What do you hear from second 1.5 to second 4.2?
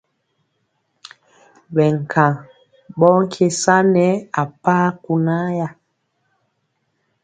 Ɓɛ nkaŋ ɓɔ nkye sa nɛ